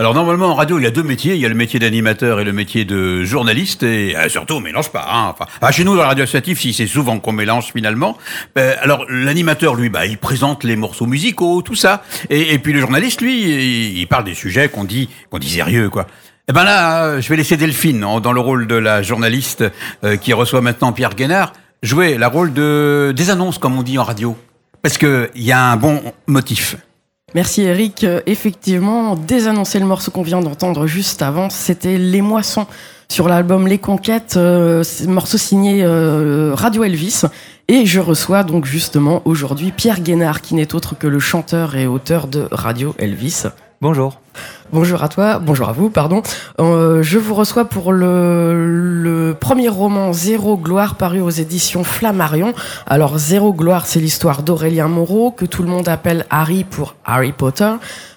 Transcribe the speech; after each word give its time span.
Alors 0.00 0.14
normalement 0.14 0.46
en 0.46 0.54
radio 0.54 0.78
il 0.78 0.84
y 0.84 0.86
a 0.86 0.90
deux 0.90 1.02
métiers, 1.02 1.34
il 1.34 1.42
y 1.42 1.44
a 1.44 1.48
le 1.50 1.54
métier 1.54 1.78
d'animateur 1.78 2.40
et 2.40 2.44
le 2.44 2.54
métier 2.54 2.86
de 2.86 3.22
journaliste 3.22 3.82
et 3.82 4.16
euh, 4.16 4.30
surtout 4.30 4.54
on 4.54 4.60
mélange 4.60 4.90
pas. 4.90 5.06
Hein. 5.06 5.34
Enfin, 5.34 5.44
ah, 5.60 5.70
chez 5.72 5.84
nous 5.84 5.94
dans 5.94 6.00
la 6.00 6.08
radio 6.08 6.24
associative 6.24 6.58
si 6.58 6.72
c'est 6.72 6.86
souvent 6.86 7.20
qu'on 7.20 7.32
mélange 7.32 7.70
finalement. 7.70 8.16
Euh, 8.56 8.74
alors 8.80 9.04
l'animateur 9.10 9.74
lui 9.74 9.90
bah 9.90 10.06
il 10.06 10.16
présente 10.16 10.64
les 10.64 10.74
morceaux 10.74 11.04
musicaux 11.04 11.60
tout 11.60 11.74
ça 11.74 12.02
et, 12.30 12.58
puis 12.60 12.72
le 12.72 12.80
journaliste 12.80 13.20
lui 13.20 14.00
il, 14.00 14.06
parle 14.06 14.24
des 14.24 14.32
sujets 14.32 14.70
qu'on 14.70 14.84
dit 14.84 15.10
qu'on 15.28 15.38
dit 15.38 15.50
sérieux 15.50 15.90
quoi. 15.90 16.06
Eh 16.48 16.54
ben 16.54 16.64
là 16.64 17.20
je 17.20 17.28
vais 17.28 17.36
laisser 17.36 17.58
Delphine 17.58 18.00
dans 18.00 18.32
le 18.32 18.40
rôle 18.40 18.66
de 18.66 18.76
la 18.76 19.02
journaliste 19.02 19.64
euh, 20.02 20.16
qui 20.16 20.32
reçoit 20.32 20.62
maintenant 20.62 20.94
Pierre 20.94 21.14
Guénard 21.14 21.52
jouer 21.82 22.16
la 22.16 22.28
rôle 22.28 22.54
de 22.54 23.12
des 23.14 23.28
annonces 23.28 23.58
comme 23.58 23.76
on 23.78 23.82
dit 23.82 23.98
en 23.98 24.04
radio 24.04 24.34
parce 24.80 24.96
que 24.96 25.30
il 25.34 25.42
y 25.42 25.52
a 25.52 25.62
un 25.62 25.76
bon 25.76 26.00
motif. 26.26 26.78
Merci 27.34 27.62
Eric. 27.62 28.04
Euh, 28.04 28.20
effectivement, 28.26 29.14
désannoncer 29.14 29.78
le 29.78 29.86
morceau 29.86 30.10
qu'on 30.10 30.22
vient 30.22 30.40
d'entendre 30.40 30.86
juste 30.86 31.22
avant, 31.22 31.48
c'était 31.48 31.96
Les 31.96 32.22
Moissons 32.22 32.66
sur 33.08 33.28
l'album 33.28 33.66
Les 33.66 33.78
Conquêtes, 33.78 34.34
euh, 34.36 34.84
morceau 35.06 35.38
signé 35.38 35.82
euh, 35.82 36.52
Radio 36.54 36.84
Elvis. 36.84 37.22
Et 37.68 37.86
je 37.86 38.00
reçois 38.00 38.42
donc 38.42 38.64
justement 38.64 39.22
aujourd'hui 39.24 39.72
Pierre 39.72 40.00
Guénard, 40.00 40.40
qui 40.40 40.54
n'est 40.54 40.74
autre 40.74 40.96
que 40.98 41.06
le 41.06 41.20
chanteur 41.20 41.76
et 41.76 41.86
auteur 41.86 42.26
de 42.26 42.48
Radio 42.50 42.94
Elvis. 42.98 43.44
Bonjour. 43.80 44.20
Bonjour 44.72 45.02
à 45.02 45.08
toi, 45.08 45.40
bonjour 45.40 45.68
à 45.68 45.72
vous, 45.72 45.90
pardon. 45.90 46.22
Euh, 46.60 47.02
je 47.02 47.18
vous 47.18 47.34
reçois 47.34 47.64
pour 47.64 47.92
le, 47.92 49.34
premier 49.40 49.68
roman 49.68 50.12
Zéro 50.12 50.56
Gloire 50.56 50.94
paru 50.94 51.20
aux 51.20 51.30
éditions 51.30 51.82
Flammarion. 51.82 52.54
Alors 52.86 53.18
Zéro 53.18 53.52
Gloire, 53.52 53.86
c'est 53.86 53.98
l'histoire 53.98 54.44
d'Aurélien 54.44 54.86
Moreau, 54.86 55.32
que 55.32 55.44
tout 55.44 55.64
le 55.64 55.68
monde 55.68 55.88
appelle 55.88 56.24
Harry 56.30 56.62
pour 56.62 56.94
Harry 57.04 57.32
Potter. 57.32 57.72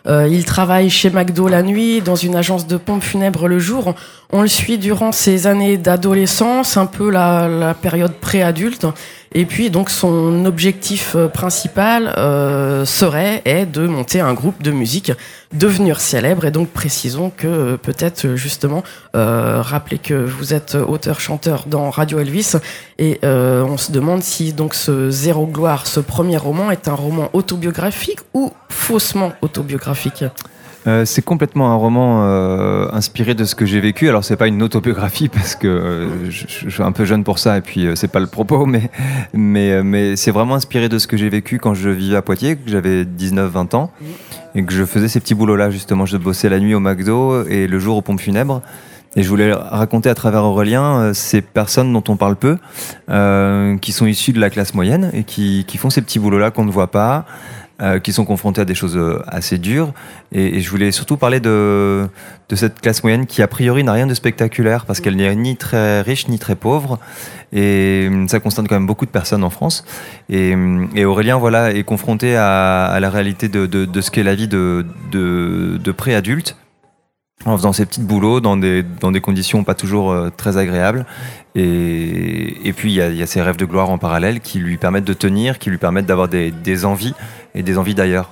Euh, 0.05 0.27
il 0.29 0.45
travaille 0.45 0.91
chez 0.91 1.09
McDo 1.09 1.47
la 1.47 1.63
nuit, 1.63 2.01
dans 2.01 2.15
une 2.15 2.35
agence 2.35 2.67
de 2.67 2.77
pompes 2.77 3.01
funèbres 3.01 3.47
le 3.47 3.57
jour. 3.57 3.95
On 4.31 4.43
le 4.43 4.47
suit 4.47 4.77
durant 4.77 5.11
ses 5.11 5.47
années 5.47 5.77
d'adolescence, 5.77 6.77
un 6.77 6.85
peu 6.85 7.09
la, 7.09 7.47
la 7.47 7.73
période 7.73 8.13
préadulte. 8.13 8.85
Et 9.35 9.45
puis 9.45 9.71
donc 9.71 9.89
son 9.89 10.45
objectif 10.45 11.15
euh, 11.15 11.27
principal 11.27 12.13
euh, 12.17 12.85
serait 12.85 13.41
est 13.45 13.65
de 13.65 13.87
monter 13.87 14.19
un 14.19 14.33
groupe 14.33 14.61
de 14.61 14.69
musique, 14.69 15.11
devenir 15.53 15.99
célèbre. 16.01 16.45
Et 16.45 16.51
donc 16.51 16.69
précisons 16.69 17.31
que 17.35 17.47
euh, 17.47 17.77
peut-être 17.77 18.35
justement 18.35 18.83
euh, 19.15 19.61
rappeler 19.61 19.97
que 19.97 20.13
vous 20.13 20.53
êtes 20.53 20.75
auteur-chanteur 20.75 21.65
dans 21.67 21.89
Radio 21.89 22.19
Elvis 22.19 22.53
et 22.99 23.19
euh, 23.23 23.63
on 23.63 23.77
se 23.77 23.91
demande 23.91 24.21
si 24.21 24.53
donc 24.53 24.75
ce 24.75 25.09
Zéro 25.09 25.47
Gloire, 25.47 25.87
ce 25.87 25.99
premier 25.99 26.37
roman, 26.37 26.69
est 26.69 26.87
un 26.87 26.95
roman 26.95 27.29
autobiographique 27.33 28.19
ou 28.35 28.51
faussement 28.69 29.33
autobiographique. 29.41 30.25
Euh, 30.85 31.05
c'est 31.05 31.21
complètement 31.21 31.71
un 31.71 31.75
roman 31.75 32.23
euh, 32.23 32.87
inspiré 32.91 33.35
de 33.35 33.45
ce 33.45 33.55
que 33.55 33.65
j'ai 33.65 33.79
vécu. 33.79 34.09
Alors 34.09 34.23
c'est 34.23 34.35
pas 34.35 34.47
une 34.47 34.61
autobiographie 34.61 35.29
parce 35.29 35.55
que 35.55 35.67
euh, 35.67 36.29
je, 36.29 36.69
suis 36.69 36.83
un 36.83 36.91
peu 36.91 37.05
jeune 37.05 37.23
pour 37.23 37.39
ça 37.39 37.57
et 37.57 37.61
puis 37.61 37.87
c'est 37.95 38.11
pas 38.11 38.19
le 38.19 38.27
propos, 38.27 38.65
mais 39.33 39.81
mais 39.81 40.15
c'est 40.15 40.31
vraiment 40.31 40.55
inspiré 40.55 40.89
de 40.89 40.97
ce 40.97 41.07
que 41.07 41.17
j'ai 41.17 41.29
vécu 41.29 41.57
quand 41.57 41.73
je 41.73 41.89
vivais 41.89 42.17
à 42.17 42.21
Poitiers, 42.21 42.57
que 42.57 42.69
j'avais 42.69 43.03
19-20 43.03 43.75
ans 43.75 43.91
et 44.55 44.63
que 44.63 44.73
je 44.73 44.83
faisais 44.85 45.07
ces 45.07 45.19
petits 45.19 45.35
boulots 45.35 45.55
là 45.55 45.69
justement. 45.71 46.05
Je 46.05 46.17
bossais 46.17 46.49
la 46.49 46.59
nuit 46.59 46.75
au 46.75 46.79
McDo 46.79 47.45
et 47.47 47.67
le 47.67 47.79
jour 47.79 47.97
aux 47.97 48.01
pompes 48.01 48.21
funèbres. 48.21 48.61
Et 49.15 49.21
je 49.21 49.29
voulais 49.29 49.53
raconter 49.53 50.09
à 50.09 50.15
travers 50.15 50.43
Aurélien 50.43 51.13
ces 51.13 51.43
personnes 51.43 51.93
dont 51.93 52.03
on 52.07 52.15
parle 52.15 52.35
peu, 52.35 52.57
qui 53.79 53.91
sont 53.91 54.07
issues 54.07 54.33
de 54.33 54.39
la 54.39 54.49
classe 54.49 54.73
moyenne 54.73 55.11
et 55.13 55.23
qui, 55.23 55.65
qui 55.67 55.77
font 55.77 55.91
ces 55.91 56.01
petits 56.01 56.17
boulots-là 56.17 56.49
qu'on 56.49 56.65
ne 56.65 56.71
voit 56.71 56.89
pas, 56.89 57.25
euh, 57.81 57.99
qui 57.99 58.13
sont 58.13 58.23
confrontés 58.23 58.61
à 58.61 58.65
des 58.65 58.75
choses 58.75 58.95
euh, 58.95 59.23
assez 59.27 59.57
dures. 59.57 59.93
Et, 60.31 60.61
je 60.61 60.69
voulais 60.69 60.91
surtout 60.91 61.17
parler 61.17 61.39
de, 61.39 62.07
de 62.49 62.55
cette 62.55 62.79
classe 62.79 63.03
moyenne 63.03 63.25
qui, 63.25 63.41
a 63.41 63.47
priori, 63.47 63.83
n'a 63.83 63.93
rien 63.93 64.05
de 64.05 64.13
spectaculaire 64.13 64.85
parce 64.85 64.99
qu'elle 65.01 65.15
n'est 65.15 65.35
ni 65.35 65.57
très 65.57 66.01
riche 66.01 66.27
ni 66.27 66.37
très 66.37 66.55
pauvre. 66.55 66.99
Et 67.51 68.07
hum, 68.11 68.27
ça 68.27 68.39
concerne 68.39 68.67
quand 68.67 68.75
même 68.75 68.85
beaucoup 68.85 69.07
de 69.07 69.11
personnes 69.11 69.43
en 69.43 69.49
France. 69.49 69.85
Et, 70.29 70.53
hum, 70.53 70.89
et 70.95 71.03
Aurélien, 71.03 71.37
voilà, 71.37 71.71
est 71.71 71.83
confronté 71.83 72.35
à, 72.35 72.85
à 72.85 72.99
la 72.99 73.09
réalité 73.09 73.47
de, 73.47 73.65
de, 73.65 73.85
de 73.85 74.01
ce 74.01 74.11
qu'est 74.11 74.23
la 74.23 74.35
vie 74.35 74.47
de, 74.47 74.85
de, 75.11 75.79
de 75.83 75.91
préadulte 75.91 76.55
en 77.45 77.57
faisant 77.57 77.73
ses 77.73 77.85
petits 77.85 78.01
boulots 78.01 78.39
dans 78.39 78.57
des, 78.57 78.83
dans 78.83 79.11
des 79.11 79.21
conditions 79.21 79.63
pas 79.63 79.75
toujours 79.75 80.11
euh, 80.11 80.29
très 80.35 80.57
agréables. 80.57 81.05
Et, 81.55 82.67
et 82.67 82.73
puis 82.73 82.91
il 82.91 82.95
y, 82.95 83.01
a, 83.01 83.09
il 83.09 83.15
y 83.17 83.23
a 83.23 83.27
ses 83.27 83.41
rêves 83.41 83.57
de 83.57 83.65
gloire 83.65 83.89
en 83.89 83.97
parallèle 83.97 84.39
qui 84.39 84.59
lui 84.59 84.77
permettent 84.77 85.05
de 85.05 85.13
tenir, 85.13 85.59
qui 85.59 85.69
lui 85.69 85.77
permettent 85.77 86.05
d'avoir 86.05 86.27
des, 86.27 86.51
des 86.51 86.85
envies 86.85 87.13
et 87.55 87.63
des 87.63 87.77
envies 87.77 87.95
d'ailleurs. 87.95 88.31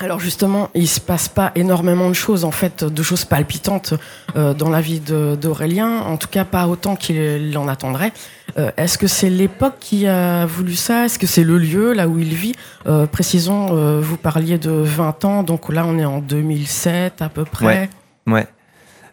Alors 0.00 0.18
justement, 0.18 0.70
il 0.74 0.88
se 0.88 1.00
passe 1.00 1.28
pas 1.28 1.52
énormément 1.54 2.08
de 2.08 2.14
choses 2.14 2.44
en 2.44 2.50
fait, 2.50 2.82
de 2.82 3.02
choses 3.02 3.24
palpitantes 3.24 3.94
euh, 4.36 4.54
dans 4.54 4.70
la 4.70 4.80
vie 4.80 5.00
d'Aurélien, 5.00 6.00
en 6.00 6.16
tout 6.16 6.28
cas 6.28 6.44
pas 6.44 6.66
autant 6.66 6.96
qu'il 6.96 7.56
en 7.58 7.68
attendrait. 7.68 8.12
Euh, 8.58 8.70
Est-ce 8.76 8.96
que 8.98 9.06
c'est 9.06 9.30
l'époque 9.30 9.74
qui 9.80 10.06
a 10.08 10.46
voulu 10.46 10.74
ça? 10.74 11.04
Est-ce 11.04 11.18
que 11.18 11.26
c'est 11.26 11.44
le 11.44 11.58
lieu 11.58 11.92
là 11.92 12.08
où 12.08 12.18
il 12.18 12.34
vit? 12.34 12.54
Euh, 12.86 13.06
Précisons, 13.06 14.00
vous 14.00 14.16
parliez 14.16 14.58
de 14.58 14.70
20 14.70 15.24
ans, 15.24 15.42
donc 15.42 15.68
là 15.72 15.84
on 15.86 15.98
est 15.98 16.04
en 16.06 16.20
2007 16.20 17.20
à 17.20 17.28
peu 17.28 17.44
près. 17.44 17.66
Ouais. 17.66 17.90
Ouais. 18.26 18.46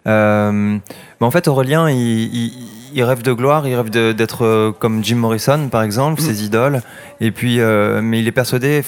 Euh, 0.07 0.77
bah 1.19 1.27
en 1.27 1.31
fait, 1.31 1.47
Aurélien, 1.47 1.89
il, 1.89 1.97
il, 1.97 2.53
il, 2.93 3.03
rêve 3.03 3.21
de 3.21 3.33
gloire, 3.33 3.67
il 3.67 3.75
rêve 3.75 3.89
d'être 3.89 4.45
euh, 4.45 4.71
comme 4.71 5.03
Jim 5.03 5.17
Morrison, 5.17 5.67
par 5.69 5.83
exemple, 5.83 6.21
mmh. 6.21 6.25
ses 6.25 6.43
idoles. 6.45 6.81
Et 7.19 7.31
puis, 7.31 7.59
euh, 7.59 8.01
mais 8.01 8.19
il 8.19 8.27
est 8.27 8.31
persuadé, 8.31 8.83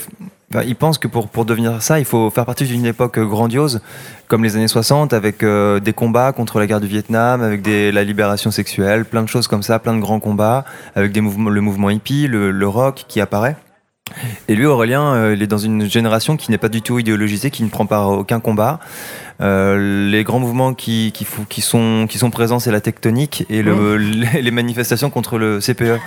il 0.65 0.75
pense 0.75 0.97
que 0.97 1.07
pour, 1.07 1.27
pour 1.27 1.45
devenir 1.45 1.81
ça, 1.81 1.99
il 1.99 2.05
faut 2.05 2.29
faire 2.29 2.45
partie 2.45 2.65
d'une 2.65 2.85
époque 2.85 3.19
grandiose, 3.19 3.81
comme 4.27 4.43
les 4.43 4.55
années 4.55 4.67
60, 4.67 5.13
avec 5.13 5.43
euh, 5.43 5.79
des 5.79 5.93
combats 5.93 6.31
contre 6.31 6.59
la 6.59 6.67
guerre 6.67 6.81
du 6.81 6.88
Vietnam, 6.88 7.41
avec 7.41 7.61
des, 7.61 7.91
la 7.91 8.03
libération 8.03 8.51
sexuelle, 8.51 9.05
plein 9.05 9.23
de 9.23 9.29
choses 9.29 9.47
comme 9.47 9.63
ça, 9.63 9.79
plein 9.79 9.95
de 9.95 10.01
grands 10.01 10.19
combats, 10.19 10.65
avec 10.95 11.11
des 11.11 11.21
mouvements, 11.21 11.49
le 11.49 11.61
mouvement 11.61 11.89
hippie, 11.89 12.27
le, 12.27 12.51
le 12.51 12.67
rock 12.67 13.05
qui 13.07 13.21
apparaît. 13.21 13.55
Et 14.47 14.55
lui, 14.55 14.66
Aurélien, 14.66 15.13
euh, 15.13 15.33
il 15.35 15.41
est 15.41 15.47
dans 15.47 15.57
une 15.57 15.89
génération 15.89 16.38
qui 16.38 16.51
n'est 16.51 16.57
pas 16.57 16.69
du 16.69 16.81
tout 16.81 16.99
idéologisée, 16.99 17.51
qui 17.51 17.63
ne 17.63 17.69
prend 17.69 17.85
pas 17.85 18.05
aucun 18.05 18.39
combat. 18.39 18.79
Euh, 19.41 20.09
les 20.09 20.23
grands 20.23 20.39
mouvements 20.39 20.73
qui, 20.73 21.11
qui, 21.13 21.25
qui, 21.49 21.61
sont, 21.61 22.05
qui 22.09 22.17
sont 22.17 22.29
présents, 22.29 22.59
c'est 22.59 22.71
la 22.71 22.81
tectonique 22.81 23.45
et 23.50 23.61
le, 23.63 23.97
les 24.41 24.51
manifestations 24.51 25.09
contre 25.09 25.38
le 25.38 25.59
CPE. 25.59 26.00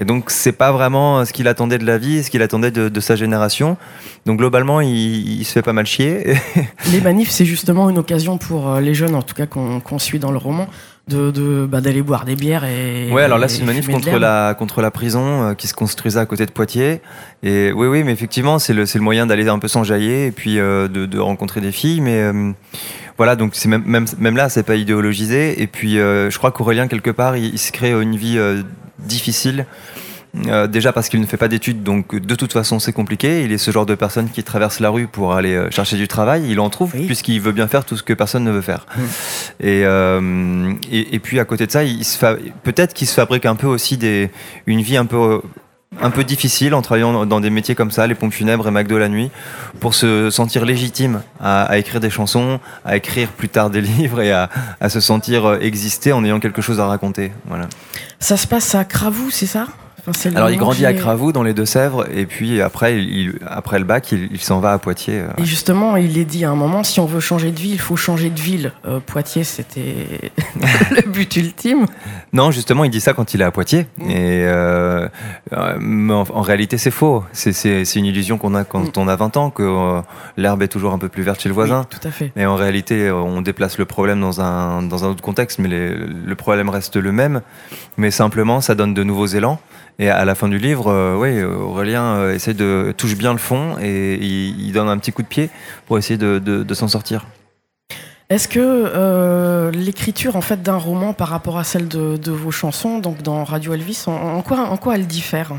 Et 0.00 0.04
donc, 0.04 0.30
c'est 0.30 0.52
pas 0.52 0.70
vraiment 0.70 1.24
ce 1.24 1.32
qu'il 1.32 1.48
attendait 1.48 1.78
de 1.78 1.84
la 1.84 1.98
vie, 1.98 2.22
ce 2.22 2.30
qu'il 2.30 2.42
attendait 2.42 2.70
de, 2.70 2.88
de, 2.88 3.00
sa 3.00 3.16
génération. 3.16 3.76
Donc, 4.26 4.38
globalement, 4.38 4.80
il, 4.80 5.40
il, 5.40 5.44
se 5.44 5.52
fait 5.52 5.62
pas 5.62 5.72
mal 5.72 5.86
chier. 5.86 6.34
les 6.92 7.00
manifs, 7.00 7.30
c'est 7.30 7.44
justement 7.44 7.90
une 7.90 7.98
occasion 7.98 8.38
pour 8.38 8.68
euh, 8.68 8.80
les 8.80 8.94
jeunes, 8.94 9.16
en 9.16 9.22
tout 9.22 9.34
cas 9.34 9.46
qu'on 9.46 9.80
qu 9.80 9.98
suit 9.98 10.20
dans 10.20 10.30
le 10.30 10.38
roman, 10.38 10.68
de, 11.08 11.30
de 11.30 11.66
bah, 11.66 11.80
d'aller 11.80 12.02
boire 12.02 12.24
des 12.24 12.36
bières 12.36 12.64
et 12.64 13.10
ouais 13.10 13.22
alors 13.22 13.38
là 13.38 13.48
c'est 13.48 13.60
une 13.60 13.66
manif 13.66 13.88
contre 13.88 14.18
la 14.18 14.54
contre 14.54 14.82
la 14.82 14.90
prison 14.90 15.42
euh, 15.42 15.54
qui 15.54 15.66
se 15.66 15.74
construisait 15.74 16.20
à 16.20 16.26
côté 16.26 16.46
de 16.46 16.50
Poitiers. 16.50 17.00
Et 17.42 17.72
oui 17.72 17.86
oui 17.86 18.04
mais 18.04 18.12
effectivement 18.12 18.58
c'est 18.58 18.74
le 18.74 18.86
c'est 18.86 18.98
le 18.98 19.04
moyen 19.04 19.26
d'aller 19.26 19.48
un 19.48 19.58
peu 19.58 19.68
s'enjailler 19.68 20.26
et 20.26 20.32
puis 20.32 20.58
euh, 20.58 20.88
de, 20.88 21.06
de 21.06 21.18
rencontrer 21.18 21.60
des 21.60 21.72
filles 21.72 22.00
mais 22.00 22.20
euh, 22.20 22.52
voilà 23.16 23.36
donc 23.36 23.52
c'est 23.54 23.68
même 23.68 23.84
même 23.84 24.06
même 24.18 24.36
là 24.36 24.48
c'est 24.48 24.62
pas 24.62 24.76
idéologisé. 24.76 25.60
Et 25.62 25.66
puis 25.66 25.94
je 25.94 26.36
crois 26.36 26.52
qu'Aurélien 26.52 26.88
quelque 26.88 27.10
part 27.10 27.36
il, 27.36 27.46
il, 27.46 27.58
se 27.58 27.72
crée 27.72 27.90
une 27.90 28.16
vie 28.16 28.38
difficile 28.98 29.66
euh, 30.46 30.66
déjà 30.66 30.92
parce 30.92 31.08
qu'il 31.08 31.20
ne 31.20 31.26
fait 31.26 31.36
pas 31.36 31.48
d'études, 31.48 31.82
donc 31.82 32.14
de 32.14 32.34
toute 32.34 32.52
façon 32.52 32.78
c'est 32.78 32.92
compliqué. 32.92 33.44
Il 33.44 33.52
est 33.52 33.58
ce 33.58 33.70
genre 33.70 33.86
de 33.86 33.94
personne 33.94 34.28
qui 34.30 34.42
traverse 34.42 34.80
la 34.80 34.90
rue 34.90 35.06
pour 35.06 35.34
aller 35.34 35.54
euh, 35.54 35.70
chercher 35.70 35.96
du 35.96 36.06
travail. 36.06 36.46
Il 36.48 36.60
en 36.60 36.70
trouve 36.70 36.92
oui. 36.94 37.06
puisqu'il 37.06 37.40
veut 37.40 37.52
bien 37.52 37.68
faire 37.68 37.84
tout 37.84 37.96
ce 37.96 38.02
que 38.02 38.12
personne 38.12 38.44
ne 38.44 38.50
veut 38.50 38.60
faire. 38.60 38.86
Mmh. 38.96 39.00
Et, 39.60 39.84
euh, 39.84 40.72
et, 40.90 41.14
et, 41.14 41.18
puis 41.18 41.40
à 41.40 41.44
côté 41.44 41.66
de 41.66 41.72
ça, 41.72 41.80
fa... 42.18 42.36
peut-être 42.62 42.94
qu'il 42.94 43.06
se 43.06 43.14
fabrique 43.14 43.46
un 43.46 43.56
peu 43.56 43.66
aussi 43.66 43.96
des... 43.96 44.30
une 44.66 44.82
vie 44.82 44.96
un 44.96 45.06
peu 45.06 45.40
un 46.02 46.10
peu 46.10 46.22
difficile 46.22 46.74
en 46.74 46.82
travaillant 46.82 47.24
dans 47.24 47.40
des 47.40 47.48
métiers 47.48 47.74
comme 47.74 47.90
ça, 47.90 48.06
les 48.06 48.14
pompes 48.14 48.34
funèbres 48.34 48.68
et 48.68 48.70
McDo 48.70 48.98
la 48.98 49.08
nuit, 49.08 49.30
pour 49.80 49.94
se 49.94 50.28
sentir 50.28 50.66
légitime 50.66 51.22
à, 51.40 51.62
à 51.62 51.78
écrire 51.78 51.98
des 51.98 52.10
chansons, 52.10 52.60
à 52.84 52.98
écrire 52.98 53.30
plus 53.30 53.48
tard 53.48 53.70
des 53.70 53.80
livres 53.98 54.20
et 54.20 54.30
à, 54.30 54.50
à, 54.82 54.90
se 54.90 55.00
sentir 55.00 55.54
exister 55.62 56.12
en 56.12 56.22
ayant 56.24 56.40
quelque 56.40 56.60
chose 56.60 56.78
à 56.78 56.86
raconter. 56.86 57.32
Voilà. 57.46 57.68
Ça 58.20 58.36
se 58.36 58.46
passe 58.46 58.74
à 58.74 58.84
Cravou, 58.84 59.30
c'est 59.30 59.46
ça? 59.46 59.66
Enfin, 60.08 60.30
Alors 60.34 60.50
il 60.50 60.58
grandit 60.58 60.86
à 60.86 60.92
Cravou 60.92 61.32
dans 61.32 61.42
les 61.42 61.54
Deux-Sèvres 61.54 62.06
et 62.12 62.26
puis 62.26 62.60
après, 62.60 63.02
il, 63.02 63.38
après 63.46 63.78
le 63.78 63.84
bac, 63.84 64.12
il, 64.12 64.28
il 64.32 64.40
s'en 64.40 64.60
va 64.60 64.72
à 64.72 64.78
Poitiers. 64.78 65.22
Et 65.38 65.44
justement, 65.44 65.96
il 65.96 66.18
est 66.18 66.24
dit 66.24 66.44
à 66.44 66.50
un 66.50 66.54
moment, 66.54 66.82
si 66.84 67.00
on 67.00 67.06
veut 67.06 67.20
changer 67.20 67.50
de 67.50 67.58
vie, 67.58 67.70
il 67.70 67.80
faut 67.80 67.96
changer 67.96 68.30
de 68.30 68.40
ville. 68.40 68.72
Euh, 68.86 69.00
Poitiers, 69.00 69.44
c'était 69.44 70.30
le 70.90 71.08
but 71.08 71.36
ultime. 71.36 71.86
Non, 72.32 72.50
justement, 72.50 72.84
il 72.84 72.90
dit 72.90 73.00
ça 73.00 73.12
quand 73.12 73.34
il 73.34 73.40
est 73.40 73.44
à 73.44 73.50
Poitiers. 73.50 73.86
Mmh. 73.98 74.10
Et 74.10 74.44
euh, 74.46 75.08
en, 75.54 76.10
en, 76.10 76.42
réalité, 76.42 76.78
c'est 76.78 76.90
faux. 76.90 77.24
C'est 77.32 77.82
une 77.94 78.06
illusion 78.06 78.38
qu'on 78.38 78.54
a 78.54 78.64
quand 78.64 78.96
mmh. 78.96 79.00
on 79.00 79.08
a 79.08 79.16
20 79.16 79.36
ans, 79.36 79.50
que 79.50 79.62
euh, 79.62 80.00
l'herbe 80.36 80.62
est 80.62 80.68
toujours 80.68 80.92
un 80.92 80.98
peu 80.98 81.08
plus 81.08 81.22
verte 81.22 81.40
chez 81.40 81.48
le 81.48 81.54
voisin. 81.54 81.80
Oui, 81.80 81.98
tout 81.98 82.08
à 82.08 82.10
fait. 82.10 82.32
Et 82.36 82.46
en 82.46 82.56
réalité, 82.56 83.10
on 83.10 83.42
déplace 83.42 83.78
le 83.78 83.84
problème 83.84 84.20
dans 84.20 84.40
un, 84.40 84.82
dans 84.82 85.04
un 85.04 85.08
autre 85.08 85.22
contexte, 85.22 85.58
mais 85.58 85.68
les, 85.68 85.94
le 85.94 86.34
problème 86.34 86.68
reste 86.68 86.96
le 86.96 87.12
même. 87.12 87.42
Mais 87.96 88.10
simplement, 88.10 88.60
ça 88.60 88.74
donne 88.74 88.94
de 88.94 89.02
nouveaux 89.02 89.26
élans. 89.26 89.60
Et 90.00 90.08
à 90.08 90.24
la 90.24 90.36
fin 90.36 90.48
du 90.48 90.58
livre, 90.58 90.92
euh, 90.92 91.16
oui, 91.16 91.42
Aurélien 91.42 92.18
euh, 92.18 92.34
essaie 92.34 92.54
de 92.54 92.94
touche 92.96 93.16
bien 93.16 93.32
le 93.32 93.38
fond 93.38 93.76
et 93.80 94.14
il, 94.14 94.70
donne 94.72 94.88
un 94.88 94.96
petit 94.96 95.10
coup 95.10 95.22
de 95.22 95.26
pied 95.26 95.50
pour 95.86 95.98
essayer 95.98 96.16
de, 96.16 96.74
s'en 96.74 96.86
sortir. 96.86 97.26
Est-ce 98.30 98.46
que 98.46 98.60
euh, 98.60 99.70
l'écriture 99.72 100.36
en 100.36 100.40
fait 100.40 100.62
d'un 100.62 100.76
roman 100.76 101.14
par 101.14 101.28
rapport 101.28 101.58
à 101.58 101.64
celle 101.64 101.88
de, 101.88 102.30
vos 102.30 102.52
chansons, 102.52 102.98
donc 102.98 103.22
dans 103.22 103.42
Radio 103.42 103.74
Elvis, 103.74 104.04
en 104.06 104.42
quoi 104.42 104.94
elle 104.94 105.06
diffère? 105.06 105.54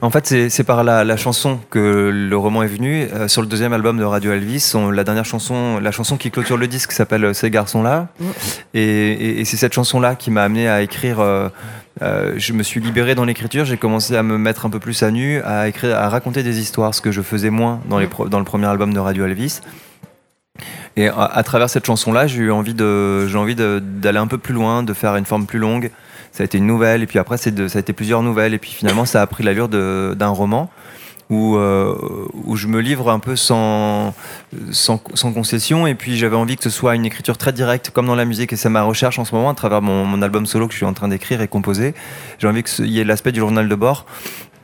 En 0.00 0.10
fait, 0.10 0.48
c'est 0.48 0.64
par 0.64 0.84
la, 0.84 1.16
chanson 1.16 1.58
que 1.70 2.10
le 2.12 2.36
roman 2.36 2.62
est 2.62 2.68
venu. 2.68 3.08
Euh, 3.12 3.28
sur 3.28 3.42
le 3.42 3.48
deuxième 3.48 3.72
album 3.72 3.98
de 3.98 4.04
Radio 4.04 4.32
Elvis, 4.32 4.74
la 4.92 5.04
dernière 5.04 5.24
chanson, 5.24 5.80
la 5.80 5.90
chanson 5.90 6.16
qui 6.16 6.30
clôture 6.30 6.56
le 6.56 6.68
disque 6.68 6.92
s'appelle 6.92 7.34
Ces 7.34 7.50
garçons-là. 7.50 8.08
Et, 8.74 9.44
c'est 9.44 9.56
cette 9.56 9.72
chanson-là 9.72 10.14
qui 10.14 10.30
m'a 10.30 10.42
amené 10.42 10.68
à 10.68 10.82
écrire. 10.82 11.20
Euh, 11.20 11.48
euh, 12.02 12.34
je 12.36 12.52
me 12.52 12.62
suis 12.62 12.80
libéré 12.80 13.16
dans 13.16 13.24
l'écriture, 13.24 13.64
j'ai 13.64 13.76
commencé 13.76 14.14
à 14.14 14.22
me 14.22 14.38
mettre 14.38 14.66
un 14.66 14.70
peu 14.70 14.78
plus 14.78 15.02
à 15.02 15.10
nu, 15.10 15.40
à 15.42 15.66
écrire, 15.66 15.96
à 15.96 16.08
raconter 16.08 16.44
des 16.44 16.60
histoires, 16.60 16.94
ce 16.94 17.00
que 17.00 17.10
je 17.10 17.22
faisais 17.22 17.50
moins 17.50 17.80
dans, 17.88 17.98
les 17.98 18.08
dans 18.28 18.38
le 18.38 18.44
premier 18.44 18.66
album 18.66 18.94
de 18.94 19.00
Radio 19.00 19.24
Elvis. 19.24 19.60
Et 20.96 21.08
à, 21.08 21.42
travers 21.44 21.70
cette 21.70 21.86
chanson-là, 21.86 22.26
j'ai 22.26 22.38
eu 22.38 22.50
envie 22.50 22.74
de, 22.74 23.26
j'ai 23.28 23.38
envie 23.38 23.54
d'aller 23.54 24.18
un 24.18 24.26
peu 24.26 24.38
plus 24.38 24.54
loin, 24.54 24.82
de 24.82 24.92
faire 24.92 25.14
une 25.14 25.26
forme 25.26 25.46
plus 25.46 25.60
longue, 25.60 25.90
ça 26.38 26.42
a 26.42 26.44
été 26.44 26.58
une 26.58 26.68
nouvelle, 26.68 27.02
et 27.02 27.06
puis 27.08 27.18
après, 27.18 27.36
ça 27.36 27.50
a 27.50 27.78
été 27.80 27.92
plusieurs 27.92 28.22
nouvelles, 28.22 28.54
et 28.54 28.58
puis 28.58 28.70
finalement, 28.70 29.04
ça 29.04 29.20
a 29.20 29.26
pris 29.26 29.42
l'allure 29.42 29.68
d'un 29.68 30.28
roman. 30.28 30.70
Où, 31.30 31.56
euh, 31.56 31.94
où, 32.44 32.56
je 32.56 32.68
me 32.68 32.80
livre 32.80 33.10
un 33.10 33.18
peu 33.18 33.36
sans, 33.36 34.14
sans, 34.70 34.98
concession. 34.98 35.86
Et 35.86 35.94
puis 35.94 36.16
j'avais 36.16 36.36
envie 36.36 36.56
que 36.56 36.62
ce 36.62 36.70
soit 36.70 36.94
une 36.94 37.04
écriture 37.04 37.36
très 37.36 37.52
directe, 37.52 37.90
comme 37.90 38.06
dans 38.06 38.14
la 38.14 38.24
musique. 38.24 38.50
Et 38.54 38.56
c'est 38.56 38.70
ma 38.70 38.82
recherche 38.82 39.18
en 39.18 39.26
ce 39.26 39.34
moment, 39.34 39.50
à 39.50 39.54
travers 39.54 39.82
mon, 39.82 40.22
album 40.22 40.46
solo 40.46 40.68
que 40.68 40.72
je 40.72 40.78
suis 40.78 40.86
en 40.86 40.94
train 40.94 41.08
d'écrire 41.08 41.42
et 41.42 41.48
composer. 41.48 41.92
J'ai 42.38 42.48
envie 42.48 42.62
qu'il 42.62 42.86
y 42.86 42.98
ait 42.98 43.04
l'aspect 43.04 43.32
du 43.32 43.40
journal 43.40 43.68
de 43.68 43.74
bord, 43.74 44.06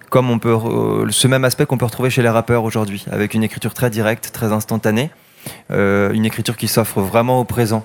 comme 0.08 0.30
on 0.30 0.38
peut, 0.38 0.56
euh, 0.56 1.10
ce 1.10 1.28
même 1.28 1.44
aspect 1.44 1.66
qu'on 1.66 1.76
peut 1.76 1.84
retrouver 1.84 2.08
chez 2.08 2.22
les 2.22 2.30
rappeurs 2.30 2.64
aujourd'hui, 2.64 3.04
avec 3.12 3.34
une 3.34 3.42
écriture 3.42 3.74
très 3.74 3.90
directe, 3.90 4.30
très 4.32 4.50
instantanée. 4.50 5.10
Euh, 5.70 6.12
une 6.12 6.24
écriture 6.24 6.56
qui 6.56 6.68
s'offre 6.68 7.00
vraiment 7.00 7.40
au 7.40 7.44
présent. 7.44 7.84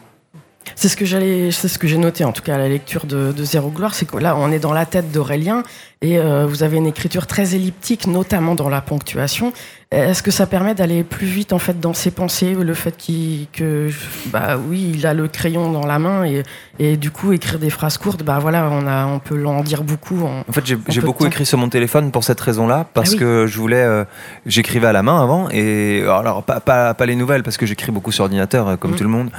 C'est 0.75 0.89
ce 0.89 0.97
que 0.97 1.05
j'allais, 1.05 1.51
c'est 1.51 1.67
ce 1.67 1.79
que 1.79 1.87
j'ai 1.87 1.97
noté 1.97 2.23
en 2.23 2.31
tout 2.31 2.41
cas 2.41 2.55
à 2.55 2.57
la 2.57 2.69
lecture 2.69 3.05
de, 3.05 3.31
de 3.31 3.43
Zéro 3.43 3.69
Gloire, 3.69 3.95
c'est 3.95 4.05
que 4.05 4.17
là 4.17 4.35
on 4.37 4.51
est 4.51 4.59
dans 4.59 4.73
la 4.73 4.85
tête 4.85 5.11
d'Aurélien 5.11 5.63
et 6.01 6.19
euh, 6.19 6.45
vous 6.45 6.63
avez 6.63 6.77
une 6.77 6.87
écriture 6.87 7.27
très 7.27 7.55
elliptique, 7.55 8.07
notamment 8.07 8.55
dans 8.55 8.69
la 8.69 8.81
ponctuation. 8.81 9.51
Est-ce 9.91 10.21
que 10.21 10.29
ça 10.29 10.45
permet 10.45 10.75
d'aller 10.75 11.03
plus 11.03 11.25
vite 11.25 11.51
en 11.51 11.57
fait 11.57 11.79
dans 11.79 11.95
ses 11.95 12.11
pensées, 12.11 12.53
le 12.53 12.73
fait 12.75 12.95
qu'il, 12.95 13.47
que 13.51 13.89
bah 14.27 14.55
oui, 14.55 14.91
il 14.93 15.07
a 15.07 15.15
le 15.15 15.27
crayon 15.27 15.71
dans 15.71 15.87
la 15.87 15.97
main 15.97 16.25
et, 16.25 16.43
et 16.77 16.95
du 16.95 17.09
coup 17.09 17.33
écrire 17.33 17.57
des 17.57 17.71
phrases 17.71 17.97
courtes, 17.97 18.21
bah 18.21 18.37
voilà, 18.37 18.69
on 18.71 18.85
a, 18.85 19.07
on 19.07 19.17
peut 19.17 19.43
en 19.47 19.63
dire 19.63 19.81
beaucoup. 19.81 20.25
En, 20.25 20.43
en 20.47 20.51
fait, 20.51 20.63
j'ai, 20.63 21.01
beaucoup 21.01 21.25
écrit 21.25 21.43
sur 21.43 21.57
mon 21.57 21.69
téléphone 21.69 22.11
pour 22.11 22.23
cette 22.23 22.39
raison-là, 22.39 22.85
parce 22.93 23.13
ah 23.15 23.17
que 23.17 23.47
je 23.47 23.57
voulais, 23.57 23.81
euh, 23.81 24.03
j'écrivais 24.45 24.85
à 24.85 24.93
la 24.93 25.01
main 25.01 25.23
avant 25.23 25.49
et 25.49 26.03
alors 26.03 26.43
pas, 26.43 26.59
pas, 26.59 26.93
pas 26.93 27.05
les 27.07 27.15
nouvelles 27.15 27.41
parce 27.41 27.57
que 27.57 27.65
j'écris 27.65 27.91
beaucoup 27.91 28.11
sur 28.11 28.25
ordinateur 28.25 28.67
euh, 28.67 28.75
comme 28.75 28.91
mmh. 28.91 28.95
tout 28.95 29.03
le 29.03 29.09
monde, 29.09 29.31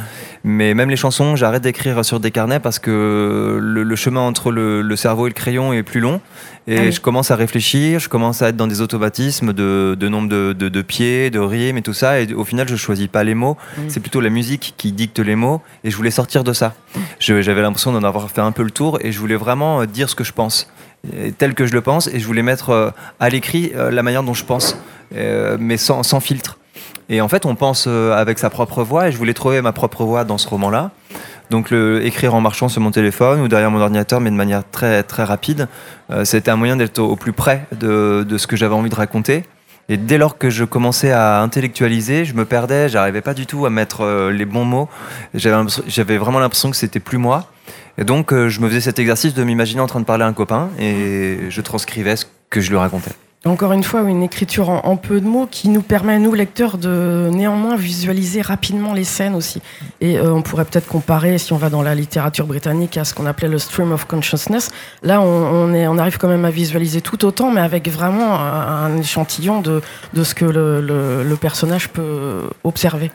mais 0.43 0.75
même 0.75 0.91
les 0.91 0.97
chansons, 0.97 1.37
j'arrête 1.37 1.63
d'écrire 1.63 2.05
sur 2.05 2.19
des 2.19 2.33
carnets 2.33 2.59
parce 2.59 2.81
que 2.81 3.61
le, 3.63 3.95
chemin 3.95 4.23
entre 4.23 4.51
le, 4.51 4.83
le 4.83 4.97
cerveau 4.97 5.29
et 5.29 5.31
le 5.31 5.35
crayon 5.35 5.73
est 5.73 5.85
plus 5.85 6.01
long 6.01 6.21
et 6.67 6.79
ah 6.79 6.91
je 6.91 7.01
commence 7.01 7.31
à 7.31 7.37
réfléchir, 7.37 8.01
je 8.01 8.09
commence 8.09 8.43
à 8.43 8.49
être 8.49 8.57
dans 8.57 8.67
des 8.67 8.81
automatismes 8.81 9.53
de, 9.53 9.97
de 9.99 10.09
nombre 10.09 10.29
de, 10.29 10.40
de, 10.49 10.69
de, 10.69 10.83
pieds, 10.83 11.31
de 11.31 11.39
rimes 11.39 11.77
et 11.77 11.83
tout 11.83 11.93
ça. 11.93 12.21
Et 12.21 12.33
au 12.33 12.45
final, 12.45 12.69
je 12.69 12.77
choisis 12.77 13.09
pas 13.09 13.25
les 13.25 13.35
mots. 13.35 13.57
C'est 13.89 14.01
plutôt 14.01 14.21
la 14.21 14.31
musique 14.31 14.75
qui 14.77 14.93
dicte 14.93 15.19
les 15.19 15.37
mots. 15.37 15.61
Et 15.85 15.91
je 15.91 15.97
voulais 15.97 16.11
sortir 16.11 16.45
de 16.45 16.53
ça. 16.53 16.75
J'avais 17.19 17.63
l'impression 17.63 17.93
d'en 17.93 18.05
avoir 18.05 18.31
fait 18.31 18.41
un 18.41 18.53
peu 18.53 18.63
le 18.63 18.71
tour. 18.71 18.99
Et 19.03 19.13
je 19.13 19.19
voulais 19.19 19.37
vraiment 19.37 19.83
euh, 19.83 19.87
dire 19.87 20.09
ce 20.09 20.15
que 20.15 20.25
je 20.25 20.33
pense, 20.33 20.71
tel 21.39 21.55
que 21.55 21.67
je 21.67 21.73
le 21.73 21.81
pense. 21.81 22.09
Et 22.09 22.21
je 22.21 22.27
voulais 22.27 22.43
mettre 22.43 22.71
euh, 22.71 22.91
à 23.19 23.29
l'écrit 23.29 23.73
euh, 23.75 23.91
la 23.91 24.03
manière 24.03 24.23
dont 24.23 24.35
je 24.35 24.45
pense, 24.45 24.77
mais 25.59 25.77
sans, 25.77 26.03
sans 26.03 26.21
filtre. 26.21 26.59
Et 27.09 27.21
en 27.21 27.29
fait, 27.29 27.45
on 27.45 27.57
pense 27.57 27.87
avec 27.87 28.39
sa 28.39 28.51
propre 28.51 28.83
voix. 28.83 29.09
Et 29.09 29.13
je 29.13 29.19
voulais 29.19 29.35
trouver 29.35 29.61
ma 29.63 29.73
propre 29.73 30.05
voix 30.05 30.25
dans 30.25 30.39
ce 30.39 30.49
roman-là. 30.49 30.93
Donc 31.51 31.71
le, 31.71 32.05
écrire 32.07 32.35
en 32.35 32.41
marchant 32.41 32.69
sur 32.69 32.81
mon 32.81 32.93
téléphone 32.93 33.41
ou 33.41 33.49
derrière 33.49 33.71
mon 33.71 33.81
ordinateur, 33.81 34.21
mais 34.21 34.31
de 34.31 34.37
manière 34.37 34.63
très 34.71 35.03
très 35.03 35.25
rapide, 35.25 35.67
euh, 36.11 36.25
c'était 36.25 36.51
un 36.51 36.57
moyen 36.57 36.77
d'être 36.77 37.01
au, 37.01 37.17
plus 37.17 37.33
près 37.33 37.67
de, 37.73 38.25
de 38.27 38.39
ce 38.39 38.47
que 38.47 38.57
j'avais 38.57 38.75
envie 38.75 38.89
de 38.89 38.95
raconter. 38.95 39.43
Et 39.91 39.97
dès 39.97 40.19
lors 40.19 40.39
que 40.39 40.51
je 40.51 40.65
commençais 40.65 41.11
à 41.11 41.43
intellectualiser, 41.43 42.25
je 42.25 42.35
me 42.35 42.45
perdais, 42.45 42.89
j'arrivais 42.89 43.23
pas 43.23 43.35
du 43.35 43.45
tout 43.45 43.67
à 43.67 43.71
mettre 43.71 44.03
euh, 44.03 44.31
les 44.31 44.45
bons 44.45 44.65
mots. 44.65 44.89
J'avais 45.35 46.17
vraiment 46.17 46.39
l'impression 46.39 46.71
que 46.71 46.77
c'était 46.77 47.01
plus 47.01 47.19
moi. 47.19 47.51
Et 47.99 48.05
donc 48.05 48.33
euh, 48.33 48.49
je 48.49 48.61
me 48.61 48.69
faisais 48.69 48.83
cet 48.83 49.01
exercice 49.01 49.35
de 49.35 49.43
m'imaginer 49.43 49.81
en 49.81 49.89
train 49.89 49.99
de 49.99 50.05
parler 50.05 50.23
à 50.23 50.29
un 50.29 50.33
copain 50.33 50.71
et 50.79 51.39
je 51.49 51.61
transcrivais 51.61 52.15
ce 52.15 52.25
que 52.51 52.61
je 52.61 52.71
lui 52.71 52.77
racontais. 52.77 53.11
Encore 53.47 53.73
une 53.73 53.83
fois, 53.83 54.03
une 54.03 54.23
écriture 54.23 54.69
en, 54.69 54.97
peu 54.99 55.19
de 55.19 55.27
mots 55.27 55.49
qui 55.51 55.71
nous 55.71 55.81
permet, 55.81 56.19
nous, 56.19 56.35
lecteurs, 56.35 56.77
de 56.77 57.31
néanmoins 57.33 57.75
visualiser 57.75 58.43
rapidement 58.43 58.93
les 58.93 59.05
scènes 59.05 59.35
aussi. 59.35 59.63
Et 60.03 60.19
euh, 60.19 60.35
on 60.35 60.43
pourrait 60.43 60.67
peut-être 60.67 60.87
comparer, 60.87 61.39
si 61.39 61.55
on 61.55 61.57
va 61.57 61.71
dans 61.71 61.81
la 61.81 61.95
littérature 61.95 62.47
britannique, 62.47 62.99
à 62.99 63.05
ce 63.05 63.15
qu'on 63.15 63.25
appelait 63.25 63.49
le 63.49 63.59
stream 63.59 63.93
of 63.93 64.05
consciousness. 64.05 64.71
Là, 65.03 65.23
on, 65.23 65.99
arrive 65.99 66.19
quand 66.19 66.29
même 66.29 66.45
à 66.45 66.51
visualiser 66.51 67.01
tout 67.01 67.25
autant, 67.25 67.51
mais 67.51 67.63
avec 67.63 67.89
vraiment 67.89 68.39
un, 68.39 68.99
échantillon 68.99 69.63
de, 69.63 69.81
ce 70.23 70.35
que 70.35 70.45
le 70.45 71.37
personnage 71.37 71.89
peut 71.89 72.43
observer. 72.63 73.11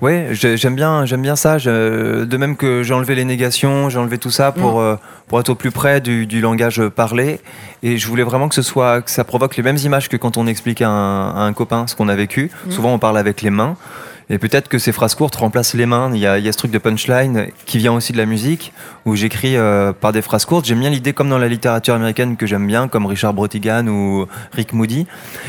Oui, 0.00 0.34
j'aime 0.34 0.74
bien, 0.74 1.04
j'aime 1.04 1.22
bien 1.22 1.36
ça. 1.36 1.58
de 1.58 2.36
même 2.36 2.56
que 2.56 2.82
j'ai 2.82 2.94
enlevé 2.94 3.14
les 3.14 3.24
négations, 3.24 3.88
j'ai 3.90 3.98
enlevé 3.98 4.18
tout 4.18 4.30
ça 4.30 4.52
pour, 4.52 4.78
mm. 4.78 4.82
euh, 4.82 4.96
pour 5.28 5.40
être 5.40 5.50
au 5.50 5.54
plus 5.54 5.70
près 5.70 6.00
du, 6.00 6.40
langage 6.40 6.82
parlé. 6.88 7.40
Et 7.82 7.98
je 7.98 8.06
voulais 8.06 8.22
vraiment 8.22 8.48
que 8.48 8.54
ce 8.54 8.62
soit, 8.62 9.02
que 9.02 9.10
ça 9.10 9.24
provoque 9.24 9.56
les 9.56 9.62
mêmes 9.62 9.78
images 9.82 10.08
que 10.08 10.16
quand 10.16 10.36
on 10.36 10.46
explique 10.46 10.82
à 10.82 10.88
un, 10.88 11.52
copain 11.52 11.86
ce 11.86 11.94
qu'on 11.94 12.08
a 12.08 12.14
vécu. 12.14 12.50
Mm. 12.66 12.70
Souvent, 12.70 12.92
on 12.92 12.98
parle 12.98 13.18
avec 13.18 13.42
les 13.42 13.50
mains. 13.50 13.76
Et 14.30 14.38
peut-être 14.38 14.68
que 14.68 14.78
ces 14.78 14.92
phrases 14.92 15.14
courtes 15.14 15.36
remplacent 15.36 15.74
les 15.74 15.86
mains. 15.86 16.10
Il 16.14 16.20
y, 16.20 16.26
a, 16.26 16.38
il 16.38 16.44
y 16.44 16.48
a 16.48 16.52
ce 16.52 16.56
truc 16.56 16.70
de 16.70 16.78
punchline 16.78 17.48
qui 17.66 17.78
vient 17.78 17.92
aussi 17.92 18.12
de 18.12 18.16
la 18.16 18.24
musique, 18.24 18.72
où 19.04 19.14
j'écris 19.16 19.56
euh, 19.56 19.92
par 19.92 20.12
des 20.12 20.22
phrases 20.22 20.46
courtes. 20.46 20.64
J'aime 20.64 20.80
bien 20.80 20.90
l'idée, 20.90 21.12
comme 21.12 21.28
dans 21.28 21.38
la 21.38 21.48
littérature 21.48 21.94
américaine 21.94 22.36
que 22.36 22.46
j'aime 22.46 22.66
bien, 22.66 22.88
comme 22.88 23.04
Richard 23.06 23.34
Brotigan 23.34 23.86
ou 23.86 24.26
Rick 24.52 24.72
Moody. 24.72 25.06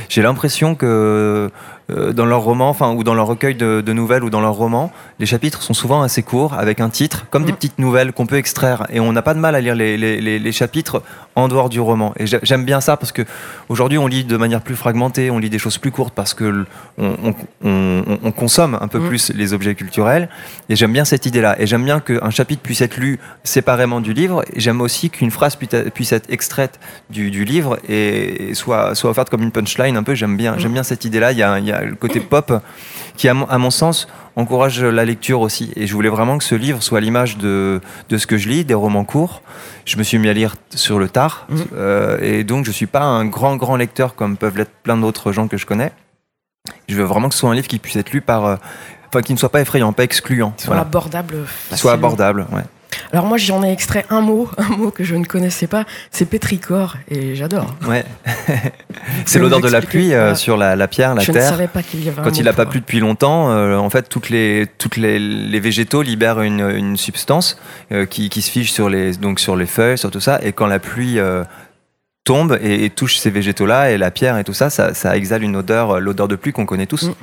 J'ai 0.10 0.22
l'impression 0.22 0.76
que 0.76 1.50
euh, 1.92 2.14
dans 2.14 2.26
leurs 2.26 2.42
romans, 2.42 2.70
enfin, 2.70 2.94
ou 2.94 3.04
dans 3.04 3.14
leur 3.14 3.28
recueil 3.28 3.54
de, 3.54 3.94
nouvelles 3.94 4.24
ou 4.24 4.32
dans 4.32 4.42
leurs 4.42 4.56
romans, 4.56 4.92
les 5.20 5.28
chapitres 5.28 5.62
sont 5.62 5.76
souvent 5.76 6.02
assez 6.02 6.24
courts, 6.24 6.56
avec 6.56 6.80
un 6.80 6.90
titre, 6.90 7.28
comme 7.30 7.46
des 7.46 7.52
mm. 7.52 7.56
petites 7.56 7.80
nouvelles 7.80 8.12
qu'on 8.12 8.26
peut 8.26 8.38
extraire. 8.38 8.88
Et 8.90 9.00
on 9.00 9.14
n'a 9.14 9.22
pas 9.22 9.36
de 9.36 9.40
mal 9.40 9.54
à 9.54 9.62
lire 9.62 9.76
les, 9.76 9.96
les, 9.96 10.20
les, 10.20 10.52
chapitres 10.52 11.04
en 11.36 11.48
dehors 11.48 11.70
du 11.70 11.80
roman. 11.80 12.14
Et 12.18 12.26
j'aime 12.26 12.66
bien 12.66 12.82
ça 12.82 12.98
parce 12.98 13.12
que 13.12 13.22
aujourd'hui, 13.70 14.00
on 14.00 14.08
lit 14.08 14.24
de 14.24 14.36
manière 14.36 14.62
plus 14.62 14.76
fragmentée, 14.76 15.30
on 15.30 15.38
lit 15.38 15.52
des 15.52 15.60
choses 15.60 15.78
plus 15.78 15.92
courtes 15.92 16.14
parce 16.16 16.34
que 16.34 16.66
on, 16.98 17.36
on, 17.64 18.04
on, 18.24 18.32
consomme 18.32 18.78
un 18.82 18.88
peu 18.88 19.00
mm. 19.00 19.08
plus 19.08 19.32
les 19.36 19.54
objets 19.54 19.76
culturels. 19.76 20.30
Et 20.70 20.76
j'aime 20.76 20.92
bien 20.92 21.06
cette 21.06 21.28
idée-là. 21.28 21.56
Et 21.62 21.68
j'aime 21.68 21.86
bien 21.86 22.00
qu'un 22.00 22.32
chapitre 22.32 22.64
puisse 22.64 22.82
être 22.82 22.98
lu 22.98 23.20
séparément 23.44 24.02
du 24.02 24.14
livre. 24.14 24.44
Et 24.54 24.60
j'aime 24.60 24.82
aussi 24.82 25.12
qu'une 25.12 25.32
phrase 25.32 25.56
puisse 25.56 26.14
être 26.14 26.30
extraite 26.32 26.80
du, 27.12 27.30
du, 27.30 27.46
livre 27.46 27.78
et 27.88 28.56
soit, 28.56 28.96
soit 28.96 29.12
offerte 29.12 29.30
comme 29.30 29.44
une 29.44 29.52
punchline 29.52 29.98
un 29.98 30.04
peu. 30.04 30.16
J'aime 30.16 30.36
bien, 30.36 30.58
j'aime 30.58 30.74
bien 30.74 30.84
cette 30.84 31.06
idée-là. 31.06 31.32
Il 31.32 31.38
y 31.38 31.44
a, 31.44 31.60
il 31.60 31.66
y 31.66 31.72
a 31.72 31.75
le 31.84 31.96
côté 31.96 32.20
pop 32.20 32.54
qui, 33.16 33.28
à 33.30 33.34
mon, 33.34 33.72
sens, 33.72 34.08
encourage 34.36 34.84
la 34.84 35.06
lecture 35.06 35.42
aussi. 35.42 35.72
Et 35.76 35.88
je 35.88 35.94
voulais 35.94 36.10
vraiment 36.10 36.38
que 36.38 36.44
ce 36.44 36.56
livre 36.56 36.84
soit 36.84 37.00
l'image 37.00 37.38
de, 37.38 37.82
de, 38.10 38.18
ce 38.18 38.28
que 38.28 38.38
je 38.38 38.50
lis, 38.50 38.66
des 38.66 38.74
romans 38.74 39.06
courts. 39.06 39.42
Je 39.86 39.98
me 39.98 40.04
suis 40.04 40.18
mis 40.18 40.30
à 40.30 40.34
lire 40.34 40.56
sur 40.72 41.00
le 41.00 41.08
tard. 41.10 41.48
Mmh. 41.50 41.56
Euh, 41.76 42.18
et 42.22 42.44
donc, 42.44 42.66
je 42.66 42.72
suis 42.72 42.88
pas 42.88 43.04
un 43.04 43.26
grand, 43.26 43.56
grand 43.56 43.76
lecteur 43.78 44.16
comme 44.16 44.38
peuvent 44.38 44.58
l'être 44.58 44.74
plein 44.84 44.98
d'autres 44.98 45.32
gens 45.32 45.48
que 45.48 45.58
je 45.58 45.66
connais. 45.66 45.92
Je 46.90 46.96
veux 46.96 47.04
vraiment 47.04 47.30
que 47.30 47.36
ce 47.36 47.40
soit 47.40 47.50
un 47.50 47.56
livre 47.56 47.68
qui 47.68 47.80
puisse 47.80 47.96
être 47.96 48.12
lu 48.12 48.22
par. 48.22 48.46
Euh, 48.46 48.56
enfin, 49.08 49.22
qui 49.22 49.34
ne 49.34 49.38
soit 49.38 49.50
pas 49.50 49.62
effrayant, 49.62 49.94
pas 49.94 50.04
excluant. 50.04 50.54
Soit 50.58 50.78
abordable. 50.78 51.46
Soit 51.74 51.94
abordable, 51.94 52.48
ouais. 52.52 52.64
Alors 53.16 53.28
moi 53.28 53.38
j'en 53.38 53.64
ai 53.64 53.72
extrait 53.72 54.06
un 54.10 54.20
mot, 54.20 54.50
un 54.58 54.76
mot 54.76 54.92
que 54.92 55.06
je 55.06 55.16
ne 55.16 55.24
connaissais 55.24 55.68
pas, 55.68 55.86
c'est 56.12 56.26
pétrichor 56.26 56.98
et 57.10 57.34
j'adore. 57.34 57.74
Ouais. 57.88 58.04
c'est 59.26 59.40
l'odeur 59.40 59.62
de 59.62 59.70
la 59.70 59.80
pluie 59.80 60.14
euh, 60.14 60.36
sur 60.36 60.58
la, 60.58 60.76
pierre, 60.90 61.16
la 61.16 61.24
terre. 61.24 61.34
Je 61.34 61.40
ne 61.40 61.44
savais 61.46 61.68
pas 61.70 61.82
qu'il 61.82 62.04
y 62.04 62.10
avait 62.10 62.20
un 62.20 62.24
Quand 62.24 62.38
il 62.38 62.44
n'a 62.44 62.52
pas 62.52 62.66
plu 62.66 62.82
depuis 62.82 63.00
longtemps, 63.00 63.52
euh, 63.52 63.78
en 63.78 63.90
fait 63.90 64.10
toutes 64.10 64.30
les 64.30 64.68
toutes 64.78 64.98
les, 64.98 65.60
végétaux 65.62 66.02
libèrent 66.02 66.42
une, 66.42 66.98
substance 66.98 67.58
euh, 67.94 68.06
qui, 68.06 68.30
se 68.30 68.52
fige 68.52 68.74
sur 68.74 68.90
les 68.90 69.14
donc 69.14 69.40
sur 69.40 69.56
les 69.56 69.66
feuilles, 69.66 69.98
sur 69.98 70.12
tout 70.12 70.20
ça, 70.20 70.42
et 70.44 70.52
quand 70.52 70.68
la 70.68 70.80
pluie 70.80 71.18
tombe 72.26 72.60
et, 72.62 72.90
touche 72.90 73.16
ces 73.16 73.30
végétaux-là 73.30 73.92
et 73.92 73.98
la 73.98 74.12
pierre 74.12 74.38
et 74.38 74.44
tout 74.44 74.54
ça, 74.54 74.70
ça, 74.70 75.16
exhale 75.16 75.44
une 75.44 75.56
odeur, 75.56 76.02
l'odeur 76.02 76.28
de 76.28 76.36
pluie 76.36 76.52
qu'on 76.52 76.66
connaît 76.66 76.86
tous. 76.86 77.04
Mm. 77.04 77.14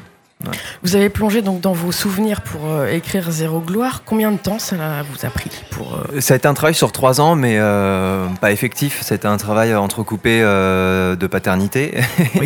Vous 0.82 0.96
avez 0.96 1.08
plongé 1.08 1.42
donc 1.42 1.60
dans 1.60 1.72
vos 1.72 1.92
souvenirs 1.92 2.40
pour 2.40 2.68
euh, 2.68 2.88
écrire 2.88 3.30
Zéro 3.30 3.60
Gloire. 3.60 4.02
Combien 4.04 4.32
de 4.32 4.36
temps 4.36 4.58
ça 4.58 4.76
vous 5.10 5.26
a 5.26 5.30
pris 5.30 5.50
pour 5.70 5.94
euh, 5.94 6.20
Ça 6.20 6.34
a 6.34 6.36
été 6.36 6.48
un 6.48 6.54
travail 6.54 6.74
sur 6.74 6.92
trois 6.92 7.20
ans, 7.20 7.34
mais 7.34 7.56
euh, 7.58 8.26
pas 8.40 8.52
effectif. 8.52 9.00
C'était 9.02 9.28
un 9.28 9.36
travail 9.36 9.74
entrecoupé 9.74 10.40
de 10.40 11.26
paternité 11.26 11.94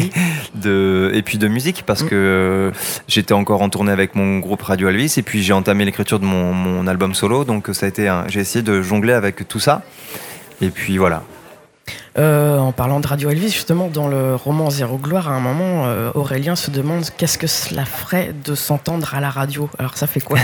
de, 0.55 1.11
et 1.15 1.23
puis 1.23 1.39
de 1.39 1.49
musique, 1.49 1.85
parce 1.87 2.03
mm. 2.03 2.09
que 2.09 2.73
j'étais 3.09 3.35
encore 3.35 3.63
en 3.63 3.69
tournée 3.69 3.93
avec 3.93 4.15
mon 4.15 4.39
groupe 4.39 4.63
Radio 4.63 4.89
Elvis, 4.89 5.15
et 5.17 5.23
puis 5.23 5.43
j'ai 5.43 5.53
entamé 5.53 5.85
l'écriture 5.85 6.21
de 6.21 6.25
mon, 6.25 6.53
mon, 6.53 6.87
album 6.87 7.15
solo. 7.15 7.45
Donc 7.45 7.69
ça 7.73 7.87
a 7.87 7.89
été, 7.89 8.13
j'ai 8.29 8.41
essayé 8.41 8.63
de 8.63 8.83
jongler 8.83 9.13
avec 9.13 9.49
tout 9.49 9.61
ça. 9.61 9.83
Et 10.61 10.71
puis 10.71 10.99
voilà. 10.99 11.23
Euh, 12.19 12.59
en 12.59 12.73
parlant 12.73 13.01
de 13.01 13.07
Radio 13.07 13.29
Elvis, 13.29 13.51
justement, 13.51 13.89
dans 13.89 14.09
le 14.09 14.35
roman 14.35 14.71
Zéro 14.71 14.97
Gloire, 14.97 15.29
à 15.29 15.33
un 15.33 15.41
moment, 15.41 15.85
euh, 15.87 16.11
Aurélien 16.15 16.57
se 16.57 16.71
demande 16.71 17.05
qu'est-ce 17.19 17.37
que 17.37 17.47
cela 17.47 17.85
ferait 17.85 18.35
de 18.45 18.55
s'entendre 18.55 19.15
à 19.15 19.21
la 19.21 19.29
radio. 19.29 19.69
Alors 19.79 19.99
ça 19.99 20.07
fait 20.07 20.21
quoi 20.21 20.39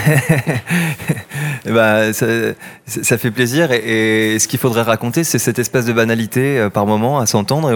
bah, 1.65 2.13
ça, 2.13 3.19
fait 3.19 3.31
plaisir 3.31 3.73
et, 3.73 4.39
ce 4.39 4.49
qu'il 4.49 4.59
faudrait 4.59 4.83
raconter, 4.83 5.25
c'est 5.25 5.39
cette 5.39 5.59
espèce 5.59 5.87
de 5.87 5.95
banalité 5.95 6.59
euh, 6.59 6.69
par 6.69 6.85
moment 6.85 7.19
à 7.19 7.27
s'entendre 7.27 7.73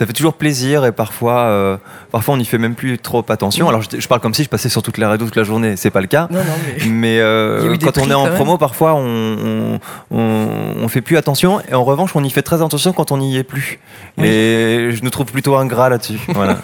ça 0.00 0.06
fait 0.06 0.14
toujours 0.14 0.32
plaisir 0.32 0.86
et 0.86 0.92
parfois, 0.92 1.40
euh, 1.40 1.76
parfois 2.10 2.32
on 2.32 2.38
n'y 2.38 2.46
fait 2.46 2.56
même 2.56 2.74
plus 2.74 2.98
trop 2.98 3.22
attention. 3.28 3.68
Alors 3.68 3.82
je, 3.82 4.08
parle 4.08 4.22
comme 4.22 4.32
si 4.32 4.42
je 4.42 4.48
passais 4.48 4.70
sur 4.70 4.82
toute 4.82 4.96
la 4.96 5.10
radio 5.10 5.26
toute 5.26 5.36
la 5.36 5.44
journée, 5.44 5.76
c'est 5.76 5.90
pas 5.90 6.00
le 6.00 6.06
cas. 6.06 6.26
Non, 6.30 6.38
non, 6.38 6.54
mais, 6.64 6.86
mais 6.90 7.20
euh, 7.20 7.76
quand 7.76 7.98
on 7.98 8.10
est 8.10 8.14
en 8.14 8.28
promo, 8.28 8.56
parfois 8.56 8.94
on, 8.94 9.78
on, 10.10 10.48
on, 10.80 10.88
fait 10.88 11.02
plus 11.02 11.18
attention 11.18 11.60
et 11.70 11.74
en 11.74 11.84
revanche 11.84 12.12
on 12.16 12.24
y 12.24 12.30
fait 12.30 12.40
très 12.40 12.62
attention 12.62 12.94
quand 12.94 13.12
on 13.12 13.18
n'y 13.18 13.36
est 13.36 13.44
plus. 13.44 13.78
Et 14.16 14.88
je 14.90 15.02
nous 15.02 15.10
trouve 15.10 15.26
plutôt 15.26 15.54
ingrat 15.56 15.90
là-dessus. 15.90 16.18
Voilà. 16.28 16.56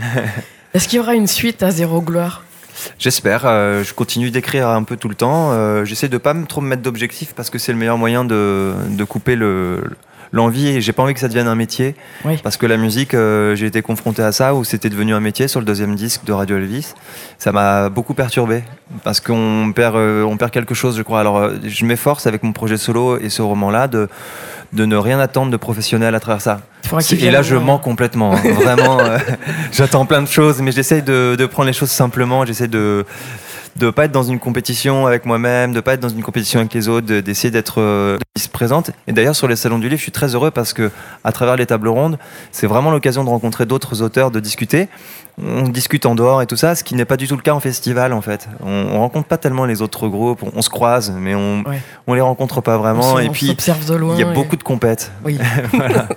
Est-ce 0.74 0.88
qu'il 0.88 0.96
y 0.96 1.00
aura 1.00 1.14
une 1.14 1.28
suite 1.28 1.62
à 1.62 1.70
Zéro 1.70 2.00
Gloire? 2.00 2.42
J'espère. 2.98 3.42
Euh, 3.44 3.84
je 3.84 3.94
continue 3.94 4.32
d'écrire 4.32 4.68
un 4.68 4.82
peu 4.82 4.96
tout 4.96 5.08
le 5.08 5.14
temps. 5.14 5.52
Euh, 5.52 5.84
J'essaie 5.84 6.08
de 6.08 6.18
pas 6.18 6.34
trop 6.48 6.60
me 6.60 6.66
mettre 6.66 6.82
d'objectifs 6.82 7.34
parce 7.36 7.50
que 7.50 7.58
c'est 7.58 7.70
le 7.70 7.78
meilleur 7.78 7.98
moyen 7.98 8.24
de, 8.24 8.72
de 8.90 9.04
couper 9.04 9.36
le, 9.36 9.84
l'envie 10.34 10.66
et 10.66 10.80
j'ai 10.80 10.92
pas 10.92 11.04
envie 11.04 11.14
que 11.14 11.20
ça 11.20 11.28
devienne 11.28 11.46
un 11.46 11.54
métier. 11.54 11.94
Oui. 12.24 12.38
parce 12.42 12.56
que 12.56 12.66
la 12.66 12.76
musique 12.76 13.14
euh, 13.14 13.54
j'ai 13.54 13.66
été 13.66 13.82
confronté 13.82 14.20
à 14.20 14.32
ça 14.32 14.54
où 14.54 14.64
c'était 14.64 14.90
devenu 14.90 15.14
un 15.14 15.20
métier 15.20 15.46
sur 15.48 15.60
le 15.60 15.66
deuxième 15.66 15.94
disque 15.94 16.24
de 16.24 16.32
Radio 16.32 16.56
Elvis. 16.56 16.94
Ça 17.38 17.52
m'a 17.52 17.88
beaucoup 17.88 18.14
perturbé 18.14 18.64
parce 19.04 19.20
qu'on 19.20 19.72
perd 19.74 19.94
euh, 19.96 20.24
on 20.24 20.36
perd 20.36 20.50
quelque 20.50 20.74
chose 20.74 20.96
je 20.96 21.02
crois. 21.02 21.20
Alors 21.20 21.38
euh, 21.38 21.54
je 21.64 21.84
m'efforce 21.84 22.26
avec 22.26 22.42
mon 22.42 22.52
projet 22.52 22.76
solo 22.76 23.18
et 23.18 23.30
ce 23.30 23.42
roman 23.42 23.70
là 23.70 23.86
de 23.86 24.08
de 24.72 24.84
ne 24.84 24.96
rien 24.96 25.20
attendre 25.20 25.52
de 25.52 25.56
professionnel 25.56 26.16
à 26.16 26.20
travers 26.20 26.40
ça. 26.40 26.60
Et 27.12 27.30
là 27.30 27.42
je 27.42 27.54
mens 27.54 27.78
complètement 27.78 28.34
hein. 28.34 28.40
vraiment 28.54 28.98
euh, 28.98 29.18
j'attends 29.72 30.04
plein 30.04 30.20
de 30.20 30.28
choses 30.28 30.60
mais 30.60 30.72
j'essaie 30.72 31.00
de, 31.00 31.36
de 31.38 31.46
prendre 31.46 31.68
les 31.68 31.72
choses 31.72 31.90
simplement. 31.90 32.44
J'essaie 32.44 32.68
de 32.68 33.06
de 33.76 33.90
pas 33.90 34.04
être 34.04 34.12
dans 34.12 34.22
une 34.22 34.38
compétition 34.38 35.06
avec 35.06 35.26
moi-même, 35.26 35.72
de 35.72 35.80
pas 35.80 35.94
être 35.94 36.00
dans 36.00 36.08
une 36.08 36.22
compétition 36.22 36.60
avec 36.60 36.72
les 36.74 36.88
autres, 36.88 37.06
d'essayer 37.06 37.50
d'être 37.50 37.80
euh, 37.80 38.18
présente. 38.52 38.90
Et 39.06 39.12
d'ailleurs 39.12 39.34
sur 39.34 39.48
les 39.48 39.56
salons 39.56 39.78
du 39.78 39.88
livre, 39.88 39.98
je 39.98 40.02
suis 40.02 40.12
très 40.12 40.34
heureux 40.34 40.50
parce 40.50 40.72
que 40.72 40.90
à 41.24 41.32
travers 41.32 41.56
les 41.56 41.66
tables 41.66 41.88
rondes, 41.88 42.18
c'est 42.52 42.66
vraiment 42.66 42.90
l'occasion 42.90 43.24
de 43.24 43.28
rencontrer 43.28 43.66
d'autres 43.66 44.02
auteurs, 44.02 44.30
de 44.30 44.40
discuter. 44.40 44.88
On 45.42 45.62
discute 45.62 46.06
en 46.06 46.14
dehors 46.14 46.40
et 46.42 46.46
tout 46.46 46.56
ça, 46.56 46.76
ce 46.76 46.84
qui 46.84 46.94
n'est 46.94 47.04
pas 47.04 47.16
du 47.16 47.26
tout 47.26 47.36
le 47.36 47.42
cas 47.42 47.52
en 47.52 47.60
festival 47.60 48.12
en 48.12 48.20
fait. 48.20 48.48
On, 48.64 48.86
on 48.92 49.00
rencontre 49.00 49.26
pas 49.26 49.38
tellement 49.38 49.64
les 49.64 49.82
autres 49.82 50.06
groupes, 50.08 50.42
on, 50.42 50.52
on 50.54 50.62
se 50.62 50.70
croise, 50.70 51.12
mais 51.18 51.34
on 51.34 51.62
ouais. 51.62 51.80
on 52.06 52.14
les 52.14 52.20
rencontre 52.20 52.60
pas 52.60 52.76
vraiment. 52.76 53.14
On 53.14 53.18
et 53.18 53.28
puis 53.30 53.48
de 53.48 53.94
loin 53.94 54.14
il 54.14 54.20
y 54.20 54.24
a 54.24 54.30
et... 54.30 54.34
beaucoup 54.34 54.56
de 54.56 54.62
compètes. 54.62 55.10
Oui. 55.24 55.38
voilà. 55.72 56.08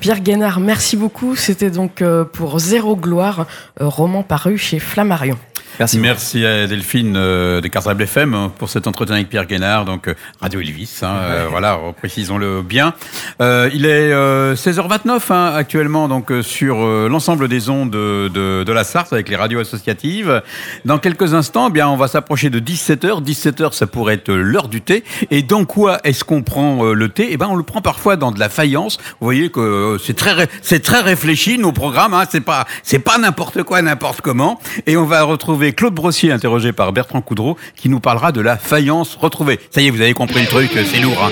Pierre 0.00 0.20
Guénard, 0.20 0.60
merci 0.60 0.96
beaucoup. 0.96 1.36
C'était 1.36 1.70
donc 1.70 2.00
euh, 2.00 2.24
pour 2.24 2.58
Zéro 2.58 2.96
Gloire, 2.96 3.46
euh, 3.80 3.86
roman 3.86 4.22
paru 4.22 4.56
chez 4.56 4.78
Flammarion. 4.78 5.36
Merci. 5.80 5.98
Merci 5.98 6.44
à 6.44 6.66
Delphine 6.66 7.14
euh, 7.16 7.62
de 7.62 7.68
Cartable 7.68 8.02
FM 8.02 8.34
hein, 8.34 8.52
pour 8.58 8.68
cet 8.68 8.86
entretien 8.86 9.14
avec 9.14 9.30
Pierre 9.30 9.46
Guénard, 9.46 9.86
donc 9.86 10.08
euh, 10.08 10.14
Radio 10.38 10.60
Elvis. 10.60 10.98
Hein, 11.00 11.14
euh, 11.22 11.46
voilà, 11.50 11.80
précisons-le 11.96 12.60
bien. 12.60 12.92
Euh, 13.40 13.70
il 13.72 13.86
est 13.86 14.10
16h29 14.10 15.32
hein, 15.32 15.54
actuellement, 15.56 16.06
donc 16.06 16.30
sur 16.42 16.86
l'ensemble 17.08 17.48
des 17.48 17.70
ondes 17.70 17.88
de, 17.88 18.28
de, 18.28 18.62
de, 18.62 18.72
la 18.74 18.84
Sarthe 18.84 19.14
avec 19.14 19.30
les 19.30 19.36
radios 19.36 19.58
associatives. 19.58 20.42
Dans 20.84 20.98
quelques 20.98 21.32
instants, 21.32 21.68
eh 21.70 21.72
bien, 21.72 21.88
on 21.88 21.96
va 21.96 22.08
s'approcher 22.08 22.50
de 22.50 22.60
17h. 22.60 23.24
17h, 23.24 23.72
ça 23.72 23.86
pourrait 23.86 24.14
être 24.14 24.30
l'heure 24.30 24.68
du 24.68 24.82
thé. 24.82 25.02
Et 25.30 25.42
dans 25.42 25.64
quoi 25.64 26.00
est-ce 26.04 26.24
qu'on 26.24 26.42
prend 26.42 26.92
le 26.92 27.08
thé? 27.08 27.28
Eh 27.30 27.38
ben, 27.38 27.46
on 27.48 27.56
le 27.56 27.62
prend 27.62 27.80
parfois 27.80 28.16
dans 28.16 28.32
de 28.32 28.38
la 28.38 28.50
faïence. 28.50 28.98
Vous 29.20 29.24
voyez 29.24 29.48
que 29.48 29.96
c'est 30.04 30.14
très, 30.14 30.46
c'est 30.60 30.82
très 30.82 31.00
réfléchi 31.00 31.56
nos 31.56 31.72
programmes. 31.72 32.12
Hein, 32.12 32.24
c'est 32.28 32.42
pas, 32.42 32.66
c'est 32.82 32.98
pas 32.98 33.16
n'importe 33.16 33.62
quoi, 33.62 33.80
n'importe 33.80 34.20
comment. 34.20 34.60
Et 34.86 34.98
on 34.98 35.06
va 35.06 35.22
retrouver 35.22 35.69
Claude 35.72 35.94
Brossier, 35.94 36.32
interrogé 36.32 36.72
par 36.72 36.92
Bertrand 36.92 37.20
Coudreau, 37.20 37.56
qui 37.76 37.88
nous 37.88 38.00
parlera 38.00 38.32
de 38.32 38.40
la 38.40 38.56
faïence 38.56 39.16
retrouvée. 39.16 39.58
Ça 39.70 39.80
y 39.80 39.86
est, 39.86 39.90
vous 39.90 40.00
avez 40.00 40.14
compris 40.14 40.40
le 40.40 40.46
truc, 40.46 40.70
c'est 40.72 41.00
lourd. 41.00 41.22
Hein 41.22 41.30